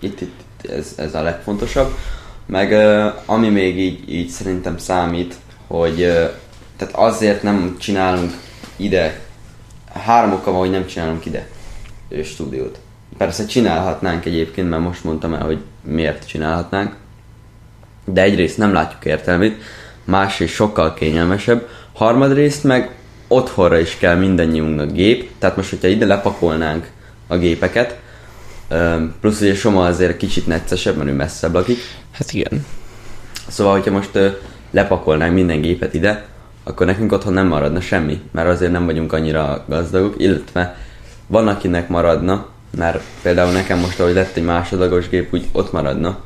[0.00, 1.94] Itt, itt, itt ez, ez a legfontosabb.
[2.46, 2.72] Meg
[3.26, 5.34] ami még így, így szerintem számít,
[5.66, 5.96] hogy
[6.76, 8.32] tehát azért nem csinálunk
[8.76, 9.20] ide,
[9.92, 11.48] három oka van, hogy nem csinálunk ide
[12.24, 12.78] stúdiót.
[13.18, 16.94] Persze csinálhatnánk egyébként, mert most mondtam el, hogy miért csinálhatnánk.
[18.04, 19.62] De egyrészt nem látjuk értelmét,
[20.04, 22.90] másrészt sokkal kényelmesebb, harmadrészt meg
[23.30, 26.90] otthonra is kell mindannyiunknak gép, tehát most, hogyha ide lepakolnánk
[27.26, 27.98] a gépeket,
[29.20, 31.78] plusz ugye Soma azért kicsit neccesebb, mert ő messzebb lakik,
[32.12, 32.66] Hát igen.
[33.48, 34.18] Szóval, hogyha most
[34.70, 36.26] lepakolnánk minden gépet ide,
[36.64, 40.76] akkor nekünk otthon nem maradna semmi, mert azért nem vagyunk annyira gazdagok, illetve
[41.26, 46.18] van akinek maradna, mert például nekem most, ahogy lett egy másodlagos gép, úgy ott maradna.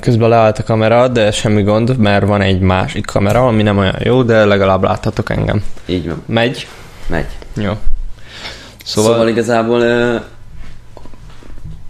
[0.00, 3.96] Közben leállt a kamera, de semmi gond, mert van egy másik kamera, ami nem olyan
[4.02, 5.64] jó, de legalább láthatok engem.
[5.86, 6.66] Így van, Megy?
[7.06, 7.26] megy.
[7.56, 7.72] Jó.
[8.84, 9.82] Szóval, Szóval, igazából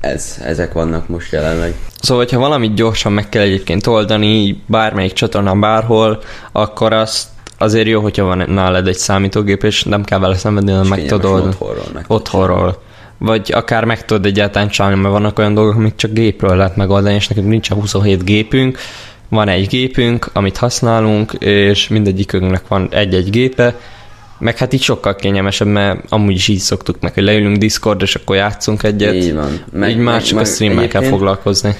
[0.00, 1.74] ez, ezek vannak most jelenleg.
[2.00, 8.00] szóval, hogyha valamit gyorsan meg kell egyébként oldani, bármelyik csatornán, bárhol, akkor azt azért jó,
[8.00, 11.48] hogyha van nálad egy számítógép, és nem kell vele szenvedni, hanem meg tudod oldani.
[11.58, 12.82] Otthonról meg Otthonról.
[13.24, 17.14] Vagy akár meg tudod egyáltalán csinálni, mert vannak olyan dolgok, amik csak gépről lehet megoldani,
[17.14, 18.78] és nekünk nincs a 27 gépünk,
[19.28, 23.78] van egy gépünk, amit használunk, és mindegyikünknek van egy-egy gépe,
[24.38, 28.14] meg hát így sokkal kényelmesebb, mert amúgy is így szoktuk meg, hogy leülünk Discord, és
[28.14, 29.14] akkor játszunk egyet.
[29.14, 29.64] Így van.
[29.72, 31.74] Meg, így már csak a streammel kell foglalkozni.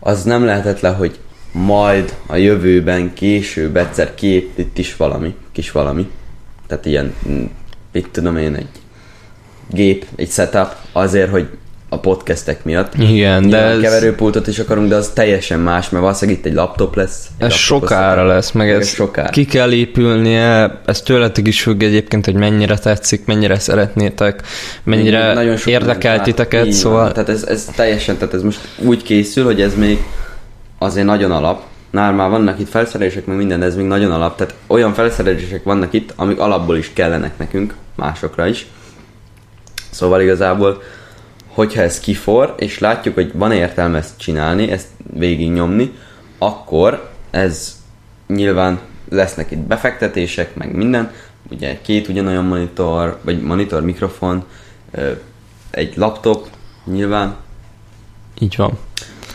[0.00, 1.18] Az nem lehetetlen, hogy
[1.52, 6.10] majd a jövőben, később egyszer kiép itt is valami, kis valami.
[6.66, 7.14] Tehát ilyen,
[7.92, 8.68] mit tudom én, egy
[9.74, 11.46] gép, egy setup, azért, hogy
[11.88, 12.92] a podcastek miatt.
[12.98, 16.94] Igen, de ez, keverőpultot is akarunk, de az teljesen más, mert valószínűleg itt egy laptop
[16.96, 17.26] lesz.
[17.38, 18.28] Egy ez sokára setup.
[18.32, 19.28] lesz, meg Meg ez sokára.
[19.30, 24.42] ki kell épülnie, ez tőletek is függ egyébként, hogy mennyire tetszik, mennyire szeretnétek,
[24.84, 27.12] mennyire Még sok érdekel mindent lát- titeket, szóval Van.
[27.12, 29.98] Tehát ez, ez teljesen, tehát ez most úgy készül, hogy ez még
[30.78, 31.62] azért nagyon alap.
[31.90, 34.36] Nál már vannak itt felszerelések, meg minden, de ez még nagyon alap.
[34.36, 38.66] Tehát olyan felszerelések vannak itt, amik alapból is kellenek nekünk, másokra is.
[39.94, 40.82] Szóval igazából,
[41.46, 45.92] hogyha ez kifor, és látjuk, hogy van értelme ezt csinálni, ezt végignyomni,
[46.38, 47.76] akkor ez
[48.26, 48.80] nyilván
[49.10, 51.12] lesznek itt befektetések, meg minden.
[51.50, 54.44] Ugye két ugyanolyan monitor, vagy monitor, mikrofon,
[55.70, 56.46] egy laptop,
[56.84, 57.36] nyilván,
[58.38, 58.78] így van.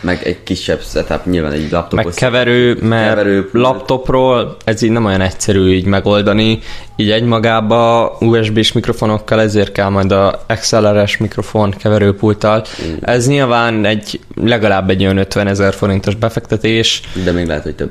[0.00, 2.04] Meg egy kisebb setup, nyilván egy laptop.
[2.04, 6.58] Meg keverő, mert Keverő, laptopról ez így nem olyan egyszerű így megoldani.
[6.96, 12.64] Így egymagába USB-s mikrofonokkal ezért kell majd a XLR-es mikrofon keverőpulttal.
[13.00, 17.00] Ez nyilván egy legalább egy olyan 50 ezer forintos befektetés.
[17.24, 17.90] De még lehet, hogy több.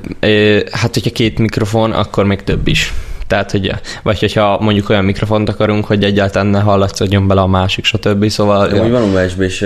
[0.70, 2.92] Hát, hogyha két mikrofon, akkor még több is.
[3.26, 7.84] Tehát, hogy, vagy hogyha mondjuk olyan mikrofont akarunk, hogy egyáltalán ne hallatszódjon bele a másik,
[7.84, 8.28] stb.
[8.28, 9.64] Szóval De úgy van USB-s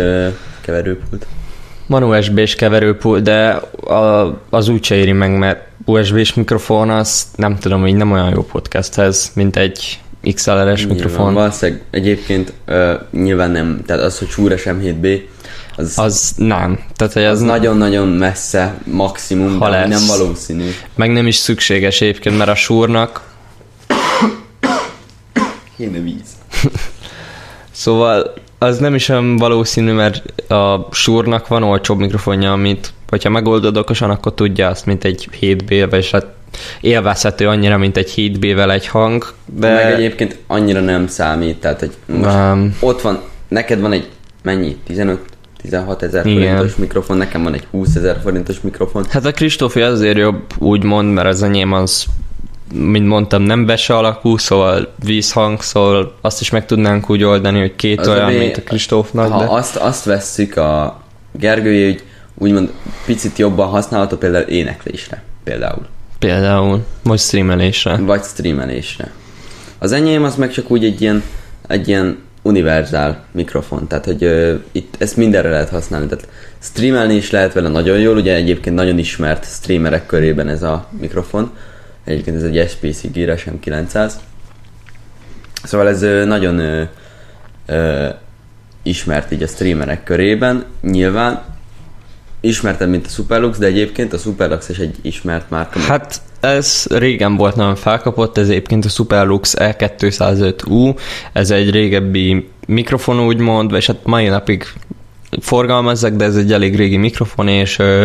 [0.61, 1.27] keverőpult.
[1.87, 3.49] Van USB-s keverőpult, de
[3.87, 8.31] a, az úgy se éri meg, mert USB-s mikrofon az nem tudom, hogy nem olyan
[8.35, 9.99] jó podcasthez, mint egy
[10.35, 11.35] XLR-es Nyilván, mikrofon.
[11.35, 15.20] Valószínűleg egyébként ö, nyilván nem, tehát az, hogy Shure SM7B,
[15.77, 16.81] az, az, Az nem.
[16.97, 20.07] Tehát, hogy az az nagyon-nagyon messze maximum, Ha de lesz.
[20.09, 20.70] nem valószínű.
[20.94, 23.33] meg nem is szükséges egyébként, mert a súrnak
[25.77, 26.31] Kéne víz.
[27.70, 33.77] Szóval az nem is olyan valószínű, mert a súrnak van olcsóbb mikrofonja, amit hogyha megoldod
[33.77, 36.27] okosan, akkor tudja azt, mint egy 7B, vagy hát
[36.81, 39.73] élvezhető annyira, mint egy 7B-vel egy hang, de...
[39.73, 42.77] Meg egyébként annyira nem számít, tehát hogy most Nem.
[42.81, 44.09] ott van, neked van egy
[44.43, 44.77] mennyi?
[44.87, 45.21] 15
[45.61, 49.05] 16 ezer forintos mikrofon, nekem van egy 20 ezer forintos mikrofon.
[49.09, 52.05] Hát a Kristófi azért jobb, úgymond, mert az enyém az,
[52.72, 57.77] mint mondtam, nem bese alakú, szóval vízhang, szóval azt is meg tudnánk úgy oldani, hogy
[57.77, 59.46] két Az olyan, övé- mint a Kristófnak, Ha de...
[59.50, 61.00] azt, azt vesszük a
[61.33, 62.03] Gergőjé, hogy
[62.38, 62.70] úgymond
[63.07, 65.87] picit jobban használható például éneklésre, például,
[66.18, 67.96] Például, vagy streamelésre.
[67.96, 69.12] vagy streamelésre.
[69.79, 71.22] Az enyém az meg csak úgy egy ilyen,
[71.68, 76.29] egy ilyen univerzál mikrofon, tehát hogy ö, itt ezt mindenre lehet használni, tehát
[76.62, 81.50] streamelni is lehet vele nagyon jól, ugye egyébként nagyon ismert streamerek körében ez a mikrofon,
[82.05, 84.12] egyébként ez egy SPC Gear SM900,
[85.62, 86.83] szóval ez nagyon ö,
[87.67, 88.09] ö,
[88.83, 91.43] ismert így a streamerek körében, nyilván.
[92.40, 95.79] Ismertebb, mint a Superlux, de egyébként a Superlux is egy ismert márka.
[95.79, 100.99] Hát ez régen volt nagyon felkapott, ez egyébként a Superlux E E205U,
[101.33, 104.64] ez egy régebbi mikrofon úgymond, és hát mai napig
[105.40, 108.05] forgalmazzak, de ez egy elég régi mikrofon, és ö,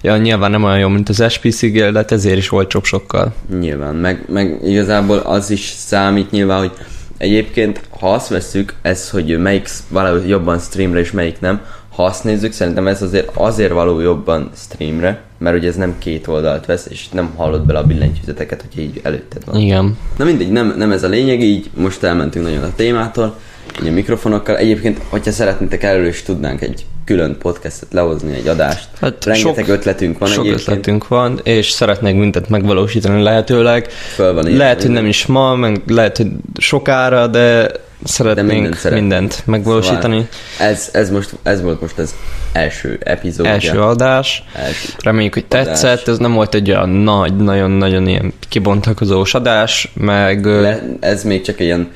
[0.00, 3.34] ja, nyilván nem olyan jó, mint az SPC Gel, de hát ezért is olcsóbb sokkal.
[3.60, 6.72] Nyilván, meg, meg igazából az is számít nyilván, hogy
[7.18, 11.60] egyébként, ha azt vesszük, ez, hogy melyik valahogy jobban streamre és melyik nem,
[11.94, 16.26] ha azt nézzük, szerintem ez azért azért való jobban streamre, mert ugye ez nem két
[16.26, 19.60] oldalt vesz, és nem hallod bele a billentyűzeteket, hogy így előtted van.
[19.60, 19.98] Igen.
[20.16, 23.38] Na mindegy, nem, nem ez a lényeg, így most elmentünk nagyon a témától,
[23.82, 24.56] így a mikrofonokkal.
[24.56, 28.88] Egyébként, hogyha szeretnétek erről is tudnánk egy külön podcastet lehozni, egy adást.
[29.00, 30.68] Hát Rengeteg sok- ötletünk van Sok egyébként.
[30.68, 33.88] ötletünk van, és szeretnék mindent megvalósítani lehetőleg.
[34.14, 35.02] Föl van lehet, hogy minden.
[35.02, 36.26] nem is ma, meg lehet, hogy
[36.58, 37.70] sokára, de
[38.04, 39.08] szeretnénk mindent mindent, szeretnénk.
[39.10, 40.28] mindent megvalósítani.
[40.56, 42.14] Szóval ez, ez, most, ez volt most az
[42.52, 43.46] első epizód.
[43.46, 44.44] Első adás.
[44.54, 44.88] első.
[45.04, 45.64] Reméljük, hogy Adás.
[45.66, 46.08] tetszett.
[46.08, 51.60] Ez nem volt egy olyan nagy, nagyon-nagyon ilyen kibontakozós adás, meg Le, ez még csak
[51.60, 51.88] ilyen,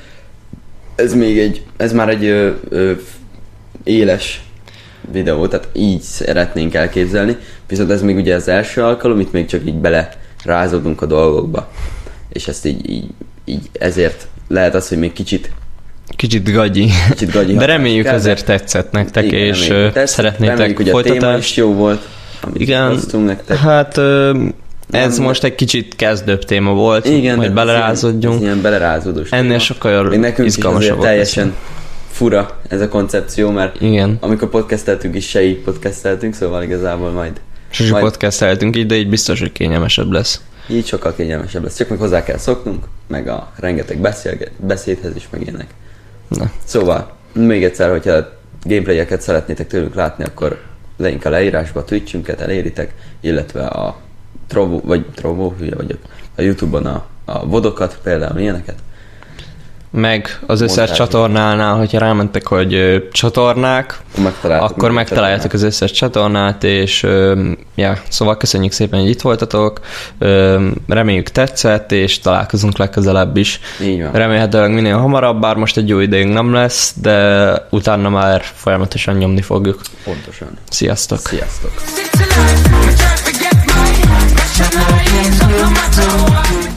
[0.95, 2.93] ez még egy, ez már egy ö, ö,
[3.85, 4.43] éles
[5.13, 7.37] videó, tehát így szeretnénk elképzelni,
[7.69, 10.09] viszont ez még ugye az első alkalom, itt még csak így bele
[10.45, 11.71] rázódunk a dolgokba,
[12.33, 13.07] és ezt így, így,
[13.45, 15.51] így ezért lehet az, hogy még kicsit,
[16.17, 16.89] kicsit gagyi.
[17.11, 20.17] kicsit gagyi De reméljük kell, azért tetszett nektek, igen, és reméljük, ö, tetszett.
[20.17, 22.09] szeretnétek reméljük, hogy a téma is jó volt,
[22.41, 23.01] amit Igen.
[23.13, 23.57] nektek.
[23.57, 24.01] Hát
[24.91, 28.35] ez Nem, most egy kicsit kezdőbb téma volt, Igen, hogy belerázódjunk.
[28.37, 29.31] Ez ilyen belerázódós.
[29.31, 29.59] Ennél téma.
[29.59, 31.55] sokkal Még nekünk is izgalmasabb volt teljesen
[32.11, 34.17] fura ez a koncepció, mert Igen.
[34.21, 39.09] amikor podcasteltünk is se így podcasteltünk, szóval igazából majd Sose Majd- podcasteltünk így, de így
[39.09, 40.41] biztos, hogy kényelmesebb lesz.
[40.69, 41.77] így sokkal kényelmesebb lesz.
[41.77, 45.67] Csak meg hozzá kell szoknunk, meg a rengeteg beszélge- beszédhez is meg ilyenek.
[46.29, 46.51] Na.
[46.65, 48.29] Szóval, még egyszer, hogyha
[48.63, 50.61] gameplayeket szeretnétek tőlünk látni, akkor
[50.97, 53.97] link a leírásba a Twitchünket eléritek, illetve a
[54.49, 55.99] Trovo, vagy Trovo, hülye vagyok,
[56.37, 58.75] a Youtube-on a, a vodokat, például ilyeneket.
[59.97, 60.97] Meg az összes Montázs.
[60.97, 64.71] csatornálnál, hogyha rámentek, hogy ö, csatornák, Akkor megtaláltok.
[64.71, 69.81] akkor minket megtaláljátok az összes csatornát, és ö, ja, szóval köszönjük szépen, hogy itt voltatok,
[70.19, 73.61] ö, reméljük tetszett, és találkozunk legközelebb is.
[73.83, 74.13] Így van.
[74.13, 79.43] Remélhetőleg minél hamarabb, bár most egy jó ideig nem lesz, de utána már folyamatosan nyomni
[79.43, 79.81] fogjuk.
[80.05, 80.49] Pontosan.
[80.71, 81.19] Sziasztok!
[81.19, 81.73] Sziasztok!
[84.55, 86.74] tonight is on matter what.